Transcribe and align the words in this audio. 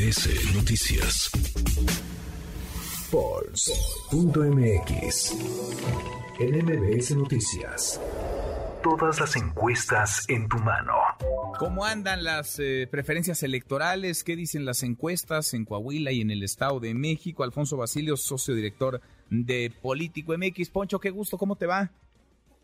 MBS 0.00 0.54
Noticias. 0.54 1.30
Pulse.mx. 3.10 4.32
En 6.38 6.64
MBS 6.64 7.16
Noticias. 7.16 8.00
Todas 8.82 9.20
las 9.20 9.36
encuestas 9.36 10.24
en 10.30 10.48
tu 10.48 10.56
mano. 10.60 10.94
¿Cómo 11.58 11.84
andan 11.84 12.24
las 12.24 12.58
eh, 12.58 12.88
preferencias 12.90 13.42
electorales? 13.42 14.24
¿Qué 14.24 14.36
dicen 14.36 14.64
las 14.64 14.82
encuestas 14.84 15.52
en 15.52 15.66
Coahuila 15.66 16.12
y 16.12 16.22
en 16.22 16.30
el 16.30 16.44
Estado 16.44 16.80
de 16.80 16.94
México? 16.94 17.44
Alfonso 17.44 17.76
Basilio, 17.76 18.16
socio 18.16 18.54
director 18.54 19.02
de 19.28 19.70
Político 19.82 20.32
MX. 20.32 20.70
Poncho, 20.70 20.98
qué 20.98 21.10
gusto, 21.10 21.36
¿cómo 21.36 21.56
te 21.56 21.66
va? 21.66 21.92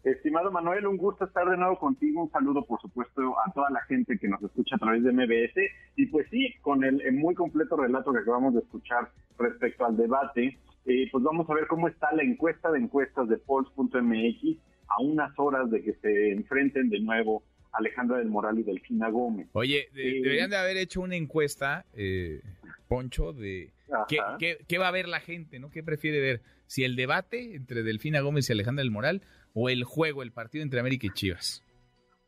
Estimado 0.07 0.53
Manuel, 0.53 0.87
un 0.87 0.97
gusto 0.97 1.25
estar 1.25 1.49
de 1.51 1.57
nuevo 1.57 1.77
contigo. 1.81 2.23
Un 2.23 2.31
saludo, 2.31 2.65
por 2.65 2.81
supuesto, 2.81 3.35
a 3.41 3.53
toda 3.53 3.71
la 3.71 3.81
gente 3.83 4.17
que 4.19 4.29
nos 4.29 4.41
escucha 4.41 4.77
a 4.77 4.79
través 4.79 5.03
de 5.03 5.11
MBS. 5.11 5.57
Y 5.97 6.07
pues 6.07 6.29
sí, 6.31 6.55
con 6.63 6.85
el, 6.85 7.13
muy 7.13 7.35
completo 7.35 7.77
relato 7.77 8.13
que 8.13 8.21
acabamos 8.21 8.55
de 8.55 8.61
escuchar 8.61 9.11
respecto 9.37 9.85
al 9.85 9.97
debate, 9.97 10.57
eh, 10.87 11.09
pues 11.11 11.25
vamos 11.25 11.51
a 11.51 11.55
ver 11.55 11.67
cómo 11.67 11.89
está 11.89 12.13
la 12.15 12.23
encuesta 12.23 12.71
de 12.71 12.79
encuestas 12.79 13.29
de 13.29 13.37
Polls.mx 13.39 14.59
a 14.89 15.03
unas 15.03 15.37
horas 15.39 15.69
de 15.73 15.83
que 15.83 15.95
se 15.95 16.31
enfrenten 16.31 16.89
de 16.89 17.01
nuevo 17.01 17.43
Alejandra 17.73 18.19
del 18.19 18.29
Moral 18.29 18.61
y 18.61 18.63
Delfina 18.63 19.09
Gómez. 19.09 19.49
Oye, 19.55 19.89
eh, 19.97 20.21
deberían 20.23 20.51
de 20.51 20.57
haber 20.57 20.77
hecho 20.77 21.01
una 21.01 21.17
encuesta, 21.17 21.85
eh, 21.95 22.41
Poncho, 22.89 23.33
de 23.33 23.73
qué, 24.09 24.59
qué, 24.67 24.79
va 24.79 24.89
a 24.89 24.93
ver 24.93 25.09
la 25.09 25.21
gente, 25.21 25.59
¿no? 25.59 25.71
¿Qué 25.71 25.83
prefiere 25.83 26.21
ver? 26.21 26.43
Si 26.67 26.85
el 26.85 26.97
debate 26.97 27.55
entre 27.55 27.83
Delfina 27.83 28.21
Gómez 28.21 28.49
y 28.49 28.53
Alejandra 28.53 28.83
del 28.83 28.91
Moral 28.91 29.23
o 29.55 29.69
el 29.69 29.85
juego, 29.85 30.23
el 30.23 30.33
partido 30.33 30.63
entre 30.63 30.81
América 30.81 31.07
y 31.07 31.11
Chivas? 31.11 31.63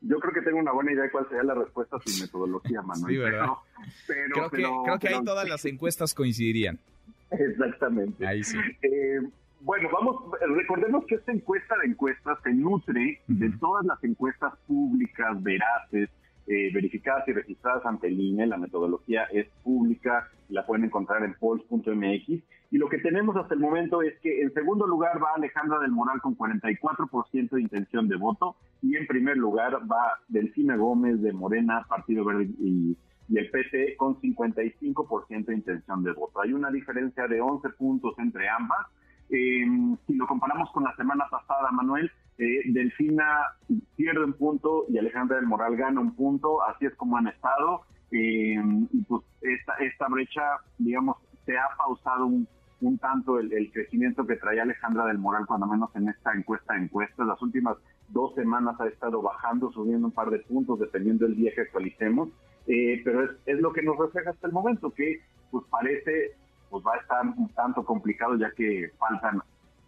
Yo 0.01 0.19
creo 0.19 0.33
que 0.33 0.43
tengo 0.43 0.59
una 0.59 0.73
buena 0.73 0.93
idea 0.93 1.05
de 1.05 1.11
cuál 1.11 1.27
sería 1.29 1.43
la 1.43 1.55
respuesta 1.55 1.97
a 1.97 2.01
su 2.05 2.23
metodología, 2.23 2.83
Manuel. 2.83 3.15
Sí, 3.15 3.19
¿verdad? 3.19 3.47
creo, 4.07 4.51
que, 4.51 4.57
creo 4.63 4.99
que 5.01 5.09
ahí 5.09 5.25
todas 5.25 5.49
las 5.49 5.65
encuestas 5.65 6.15
coincidirían. 6.15 6.79
Exactamente. 7.31 8.27
Ahí 8.27 8.45
sí. 8.45 8.57
Eh, 8.83 9.21
bueno, 9.61 9.89
vamos, 9.93 10.23
recordemos 10.41 11.05
que 11.07 11.17
esta 11.17 11.33
encuesta 11.33 11.77
de 11.83 11.89
encuestas 11.89 12.39
se 12.45 12.53
nutre 12.53 13.21
de 13.27 13.51
todas 13.59 13.85
las 13.87 14.03
encuestas 14.05 14.55
públicas, 14.69 15.43
veraces, 15.43 16.09
eh, 16.51 16.71
verificadas 16.73 17.29
y 17.29 17.33
registradas 17.33 17.85
ante 17.85 18.07
el 18.07 18.19
INE. 18.19 18.47
La 18.47 18.57
metodología 18.57 19.25
es 19.25 19.47
pública, 19.63 20.31
la 20.49 20.65
pueden 20.65 20.87
encontrar 20.87 21.23
en 21.23 21.35
polls.mx. 21.35 22.43
Y 22.71 22.79
lo 22.79 22.89
que 22.89 22.99
tenemos 22.99 23.37
hasta 23.37 23.53
el 23.53 23.61
momento 23.61 24.01
es 24.01 24.19
que 24.21 24.41
en 24.41 24.53
segundo 24.55 24.87
lugar 24.87 25.23
va 25.23 25.35
Alejandra 25.37 25.79
del 25.79 25.91
Moral 25.91 26.23
con 26.23 26.39
44% 26.39 27.51
de 27.51 27.61
intención 27.61 28.09
de 28.09 28.17
voto 28.17 28.57
y 28.81 28.97
en 28.97 29.07
primer 29.07 29.37
lugar 29.37 29.75
va 29.91 30.21
Delfina 30.29 30.77
Gómez 30.77 31.21
de 31.21 31.35
Morena, 31.35 31.85
Partido 31.87 32.25
Verde 32.25 32.49
y, 32.59 32.97
el 33.35 33.51
PT 33.51 33.97
con 33.99 34.19
55% 34.19 35.45
de 35.45 35.55
intención 35.55 36.03
de 36.03 36.13
voto. 36.13 36.41
Hay 36.41 36.55
una 36.55 36.71
diferencia 36.71 37.27
de 37.27 37.43
11 37.43 37.69
puntos 37.77 38.15
entre 38.19 38.49
ambas. 38.49 38.87
Eh, 39.29 39.67
si 40.07 40.15
lo 40.15 40.27
comparamos 40.27 40.71
con 40.73 40.85
la 40.85 40.97
semana 40.97 41.27
pasada, 41.31 41.71
Manuel, 41.73 42.11
eh, 42.39 42.63
Delfina 42.67 43.43
pierde 43.97 44.25
un 44.25 44.33
punto 44.33 44.87
y 44.89 44.97
Alejandra 44.97 45.37
del 45.37 45.47
Moral 45.47 45.77
gana 45.77 46.01
un 46.01 46.15
punto, 46.15 46.63
así 46.63 46.87
es 46.87 46.95
como 46.95 47.17
han 47.17 47.27
estado. 47.27 47.83
Eh, 48.13 48.57
y 48.93 49.03
pues 49.03 49.23
esta, 49.43 50.09
brecha, 50.09 50.43
digamos, 50.79 51.17
se 51.45 51.59
ha 51.59 51.67
pausado 51.77 52.27
un, 52.27 52.47
tanto 52.99 53.41
el, 53.41 53.71
crecimiento 53.73 54.25
que 54.25 54.37
traía 54.37 54.63
Alejandra 54.63 55.07
del 55.07 55.19
Moral, 55.19 55.47
cuando 55.47 55.67
menos 55.67 55.91
en 55.97 56.09
esta 56.09 56.33
encuesta 56.33 56.75
de 56.75 56.85
encuestas. 56.85 57.27
Las 57.27 57.43
últimas 57.43 57.77
dos 58.09 58.35
semanas 58.37 58.81
ha 58.81 58.87
estado 58.87 59.21
bajando, 59.21 59.73
subiendo 59.73 60.07
un 60.07 60.13
par 60.13 60.31
de 60.31 60.39
puntos, 60.39 60.79
dependiendo 60.79 61.27
del 61.27 61.37
día 61.37 61.53
que 61.55 61.63
actualicemos. 61.63 62.29
Eh, 62.69 63.01
pero 63.05 63.25
es, 63.25 63.31
es 63.47 63.59
lo 63.61 63.73
que 63.73 63.83
nos 63.83 63.99
refleja 63.99 64.31
hasta 64.31 64.47
el 64.47 64.53
momento, 64.53 64.91
que 64.91 65.23
pues 65.51 65.65
parece 65.71 66.37
pues 66.71 66.85
va 66.87 66.95
a 66.95 66.99
estar 66.99 67.27
un 67.27 67.49
tanto 67.55 67.83
complicado 67.83 68.37
ya 68.37 68.51
que 68.53 68.93
faltan 68.99 69.41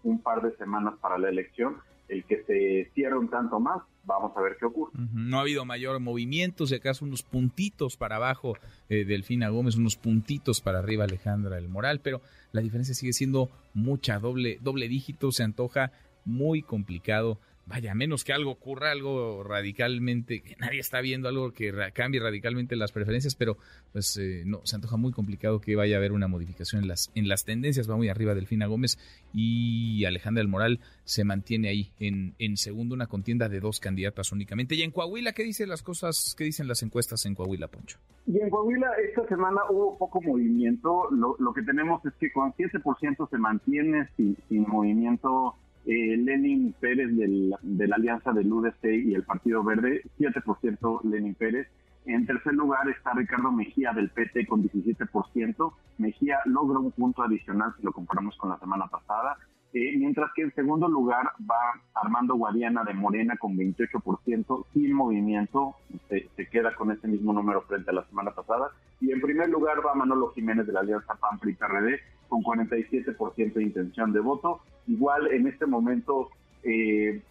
un 0.03 0.21
par 0.23 0.41
de 0.41 0.57
semanas 0.57 0.95
para 1.01 1.19
la 1.19 1.29
elección 1.29 1.77
el 2.11 2.25
que 2.25 2.43
se 2.45 2.91
cierre 2.95 3.17
un 3.17 3.31
tanto 3.31 3.61
más, 3.61 3.83
vamos 4.05 4.37
a 4.37 4.41
ver 4.41 4.57
qué 4.59 4.67
ocurre. 4.67 4.93
No 5.13 5.39
ha 5.39 5.43
habido 5.43 5.65
mayor 5.65 6.01
movimiento, 6.01 6.67
si 6.67 6.75
acaso 6.75 7.05
unos 7.05 7.23
puntitos 7.23 7.97
para 7.97 8.17
abajo 8.17 8.55
eh, 8.89 9.05
Delfina 9.05 9.49
Gómez, 9.49 9.77
unos 9.77 9.97
puntitos 9.97 10.61
para 10.61 10.81
arriba 10.81 11.05
Alejandra 11.05 11.57
El 11.57 11.69
Moral, 11.69 12.01
pero 12.03 12.21
la 12.53 12.61
diferencia 12.61 12.95
sigue 12.95 13.13
siendo 13.13 13.49
mucha, 13.75 14.19
doble, 14.19 14.59
doble 14.61 14.89
dígito, 14.89 15.31
se 15.31 15.45
antoja 15.45 15.93
muy 16.25 16.63
complicado 16.63 17.39
vaya, 17.71 17.95
menos 17.95 18.25
que 18.25 18.33
algo 18.33 18.51
ocurra, 18.51 18.91
algo 18.91 19.45
radicalmente, 19.45 20.43
que 20.43 20.57
nadie 20.59 20.81
está 20.81 21.01
viendo 21.01 21.29
algo 21.29 21.53
que 21.53 21.73
cambie 21.95 22.21
radicalmente 22.21 22.75
las 22.75 22.91
preferencias, 22.91 23.37
pero 23.37 23.59
pues 23.93 24.17
eh, 24.17 24.43
no, 24.45 24.61
se 24.65 24.75
antoja 24.75 24.97
muy 24.97 25.13
complicado 25.13 25.61
que 25.61 25.77
vaya 25.77 25.95
a 25.95 25.99
haber 25.99 26.11
una 26.11 26.27
modificación 26.27 26.83
en 26.83 26.89
las, 26.89 27.13
en 27.15 27.29
las 27.29 27.45
tendencias, 27.45 27.89
va 27.89 27.97
muy 27.97 28.09
arriba 28.09 28.35
Delfina 28.35 28.67
Gómez 28.67 28.99
y 29.33 30.05
Alejandra 30.05 30.41
del 30.41 30.49
Moral 30.49 30.81
se 31.05 31.23
mantiene 31.23 31.69
ahí 31.69 31.93
en, 32.01 32.35
en 32.41 32.57
segundo, 32.57 32.97
una 32.97 33.07
contienda 33.07 33.49
de 33.49 33.61
dos 33.61 33.79
candidatas 33.79 34.33
únicamente. 34.33 34.75
Y 34.75 34.83
en 34.83 34.91
Coahuila, 34.91 35.33
¿qué 35.33 35.45
dicen 35.45 35.69
las 35.69 35.83
cosas, 35.83 36.35
qué 36.37 36.43
dicen 36.43 36.67
las 36.67 36.83
encuestas 36.83 37.25
en 37.25 37.37
Coahuila, 37.37 37.69
Poncho? 37.69 37.99
Y 38.27 38.41
en 38.41 38.51
Coahuila 38.51 38.89
esta 39.09 39.29
semana 39.29 39.61
hubo 39.71 39.97
poco 39.97 40.21
movimiento, 40.21 41.09
lo, 41.13 41.53
que 41.55 41.63
tenemos 41.63 42.05
es 42.05 42.15
que 42.15 42.33
con 42.33 42.53
7% 42.55 43.31
se 43.31 43.39
mantiene 43.39 44.09
sin 44.17 44.37
movimiento 44.67 45.55
eh, 45.87 46.17
Lenin 46.17 46.75
Pérez 46.79 47.09
de 47.13 47.89
la 47.89 47.97
Alianza 47.97 48.33
del 48.33 48.53
UDC 48.53 48.85
y 48.85 49.15
el 49.15 49.23
Partido 49.23 49.63
Verde, 49.65 50.03
7% 50.19 51.03
Lenin 51.05 51.35
Pérez. 51.35 51.69
En 52.07 52.27
tercer 52.27 52.55
lugar 52.55 52.89
está 52.89 53.13
Ricardo 53.15 53.53
Mejía 53.53 53.93
del 53.93 54.11
PT 54.11 54.47
con 54.47 54.63
17%. 54.63 55.73
Mejía 55.99 56.39
logra 56.47 56.79
un 56.79 56.93
punto 56.93 57.23
adicional 57.23 57.75
si 57.77 57.83
lo 57.83 57.93
comparamos 57.93 58.37
con 58.37 58.51
la 58.51 58.59
semana 58.59 58.87
pasada. 58.87 59.37
Eh, 59.73 59.97
mientras 59.97 60.31
que 60.35 60.43
en 60.43 60.55
segundo 60.55 60.89
lugar 60.89 61.31
va 61.49 61.81
Armando 61.95 62.35
Guadiana 62.35 62.83
de 62.83 62.95
Morena 62.95 63.37
con 63.37 63.57
28% 63.57 64.67
sin 64.73 64.93
movimiento, 64.93 65.77
se, 66.09 66.29
queda 66.49 66.75
con 66.75 66.91
ese 66.91 67.07
mismo 67.07 67.33
número 67.33 67.63
frente 67.63 67.91
a 67.91 67.95
la 67.95 68.05
semana 68.07 68.33
pasada. 68.33 68.73
Y 69.01 69.13
en 69.13 69.21
primer 69.21 69.49
lugar 69.49 69.79
va 69.87 69.95
Manolo 69.95 70.33
Jiménez 70.33 70.67
de 70.67 70.73
la 70.73 70.81
Alianza 70.81 71.15
PAMPRI 71.15 71.55
PRD 71.55 72.01
con 72.29 72.43
47% 72.43 73.53
de 73.53 73.63
intención 73.63 74.13
de 74.13 74.21
voto. 74.21 74.61
Igual 74.89 75.29
en 75.29 75.47
este 75.47 75.67
momento 75.67 76.31
eh, 76.65 77.23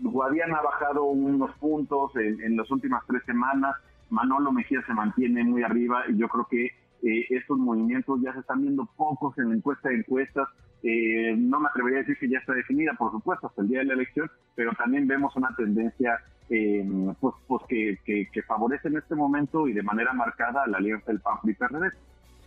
Guadiana 0.00 0.58
ha 0.58 0.62
bajado 0.62 1.04
unos 1.04 1.54
puntos 1.58 2.16
en, 2.16 2.42
en 2.42 2.56
las 2.56 2.70
últimas 2.70 3.02
tres 3.06 3.22
semanas, 3.24 3.76
Manolo 4.10 4.52
Mejía 4.52 4.82
se 4.86 4.94
mantiene 4.94 5.44
muy 5.44 5.62
arriba 5.62 6.04
y 6.08 6.16
yo 6.16 6.28
creo 6.28 6.46
que 6.48 6.70
eh, 7.04 7.26
estos 7.30 7.58
movimientos 7.58 8.20
ya 8.22 8.32
se 8.32 8.40
están 8.40 8.62
viendo 8.62 8.88
pocos 8.96 9.36
en 9.38 9.50
la 9.50 9.56
encuesta 9.56 9.90
de 9.90 9.96
encuestas. 9.96 10.48
Eh, 10.86 11.34
no 11.34 11.60
me 11.60 11.68
atrevería 11.68 12.00
a 12.00 12.02
decir 12.02 12.18
que 12.18 12.28
ya 12.28 12.38
está 12.38 12.52
definida, 12.52 12.92
por 12.98 13.10
supuesto, 13.10 13.46
hasta 13.46 13.62
el 13.62 13.68
día 13.68 13.78
de 13.78 13.86
la 13.86 13.94
elección, 13.94 14.30
pero 14.54 14.70
también 14.72 15.08
vemos 15.08 15.34
una 15.34 15.48
tendencia 15.56 16.18
eh, 16.50 16.86
pues, 17.18 17.34
pues 17.46 17.62
que, 17.66 17.98
que, 18.30 18.42
favorece 18.42 18.88
en 18.88 18.98
este 18.98 19.14
momento 19.14 19.66
y 19.66 19.72
de 19.72 19.82
manera 19.82 20.12
marcada 20.12 20.62
a 20.62 20.66
la 20.66 20.76
alianza 20.76 21.06
del 21.06 21.20
PAN 21.20 21.38
y 21.44 21.54
PRD. 21.54 21.90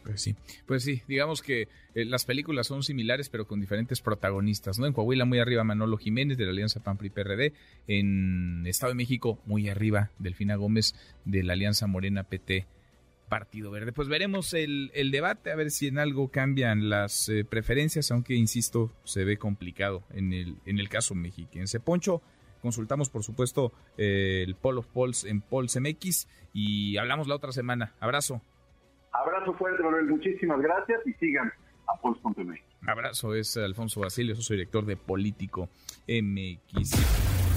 Pues 0.03 0.21
sí, 0.21 0.35
pues 0.67 0.83
sí, 0.83 1.01
digamos 1.07 1.41
que 1.41 1.67
las 1.95 2.25
películas 2.25 2.67
son 2.67 2.83
similares 2.83 3.27
pero 3.27 3.47
con 3.47 3.59
diferentes 3.59 4.01
protagonistas, 4.01 4.77
¿no? 4.77 4.85
En 4.85 4.93
Coahuila 4.93 5.25
muy 5.25 5.39
arriba 5.39 5.63
Manolo 5.63 5.97
Jiménez 5.97 6.37
de 6.37 6.45
la 6.45 6.51
Alianza 6.51 6.81
PAN 6.81 6.97
PRI 6.97 7.09
PRD, 7.09 7.53
en 7.87 8.65
Estado 8.67 8.91
de 8.91 8.97
México 8.97 9.39
muy 9.47 9.67
arriba 9.67 10.11
Delfina 10.19 10.55
Gómez 10.55 10.93
de 11.25 11.43
la 11.43 11.53
Alianza 11.53 11.87
Morena 11.87 12.23
PT 12.23 12.67
Partido 13.27 13.71
Verde. 13.71 13.91
Pues 13.91 14.07
veremos 14.07 14.53
el, 14.53 14.91
debate, 15.11 15.51
a 15.51 15.55
ver 15.55 15.71
si 15.71 15.87
en 15.87 15.99
algo 15.99 16.29
cambian 16.29 16.89
las 16.89 17.29
eh, 17.29 17.45
preferencias, 17.45 18.11
aunque 18.11 18.35
insisto, 18.35 18.91
se 19.03 19.23
ve 19.25 19.37
complicado 19.37 20.03
en 20.11 20.33
el, 20.33 20.57
en 20.65 20.79
el 20.79 20.89
caso 20.89 21.15
mexiquense. 21.15 21.79
Poncho, 21.79 22.21
consultamos 22.61 23.09
por 23.09 23.23
supuesto 23.23 23.71
eh, 23.97 24.43
el 24.45 24.55
Poll 24.55 24.79
of 24.79 24.87
Polls 24.87 25.25
en 25.25 25.41
Polls 25.41 25.79
MX 25.79 26.27
y 26.53 26.97
hablamos 26.97 27.27
la 27.27 27.35
otra 27.35 27.51
semana. 27.51 27.93
Abrazo. 27.99 28.41
Abrazo 29.11 29.53
fuerte, 29.53 29.83
Manuel. 29.83 30.05
Muchísimas 30.05 30.61
gracias 30.61 30.99
y 31.05 31.13
sigan 31.13 31.51
a 31.87 31.99
Polls.mx. 32.01 32.61
Abrazo, 32.87 33.33
es 33.33 33.57
Alfonso 33.57 34.01
Basilio, 34.01 34.35
soy 34.35 34.57
director 34.57 34.85
de 34.85 34.95
Político 34.95 35.69
MX 36.07 37.56